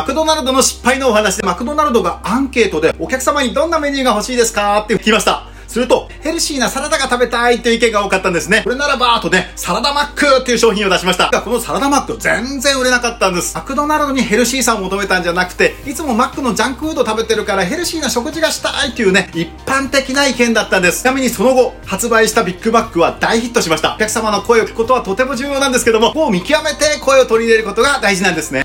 [0.00, 4.80] マクドナルドの失敗のお話で、マクドナルドがアンケートでお客様にどんなメニューが欲しいですか？
[4.80, 5.46] って聞きました。
[5.68, 8.62] すると、ヘルシーなサラダが食べたいという意見が多かったんですね。
[8.64, 11.30] これならば、とね、サラダマックっていう商品を出しました。
[11.42, 13.54] このサラダマック全然売れなかったんです。
[13.54, 21.02] マクドナルドにヘルシーさを求めたんじゃなくて、いつもマックのジャンクフード食べてるからヘルシーな食事がしたいっていうね、一般的な意見だったんです。
[21.02, 23.94] ちなみにその後、発売したビッグマックは大ヒットしました。
[23.94, 28.58] お客様の声を聞くことはとても重要なんですけども、もう見極めて声を取り入れることが大事なんですね。